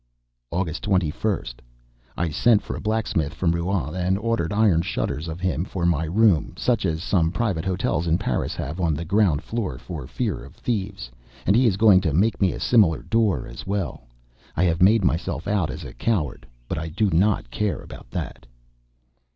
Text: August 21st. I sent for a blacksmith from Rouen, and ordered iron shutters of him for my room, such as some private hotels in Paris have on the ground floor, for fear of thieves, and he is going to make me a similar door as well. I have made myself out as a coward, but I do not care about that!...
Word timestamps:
August 0.49 0.81
21st. 0.89 1.57
I 2.17 2.31
sent 2.31 2.63
for 2.63 2.75
a 2.75 2.81
blacksmith 2.81 3.35
from 3.35 3.51
Rouen, 3.51 3.93
and 3.93 4.17
ordered 4.17 4.51
iron 4.51 4.81
shutters 4.81 5.27
of 5.27 5.39
him 5.39 5.63
for 5.63 5.85
my 5.85 6.05
room, 6.05 6.55
such 6.57 6.87
as 6.87 7.03
some 7.03 7.31
private 7.31 7.63
hotels 7.65 8.07
in 8.07 8.17
Paris 8.17 8.55
have 8.55 8.81
on 8.81 8.95
the 8.95 9.05
ground 9.05 9.43
floor, 9.43 9.77
for 9.77 10.07
fear 10.07 10.43
of 10.43 10.55
thieves, 10.55 11.11
and 11.45 11.55
he 11.55 11.67
is 11.67 11.77
going 11.77 12.01
to 12.01 12.13
make 12.13 12.41
me 12.41 12.51
a 12.51 12.59
similar 12.59 13.03
door 13.03 13.45
as 13.47 13.67
well. 13.67 14.07
I 14.57 14.63
have 14.63 14.81
made 14.81 15.05
myself 15.05 15.47
out 15.47 15.69
as 15.69 15.83
a 15.83 15.93
coward, 15.93 16.47
but 16.67 16.79
I 16.79 16.89
do 16.89 17.11
not 17.11 17.51
care 17.51 17.79
about 17.81 18.09
that!... 18.09 18.47